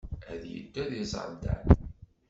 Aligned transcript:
Ad 0.31 0.43
yeddu 0.51 0.79
ad 0.83 0.91
iẓer 1.01 1.29
Dan. 1.43 1.65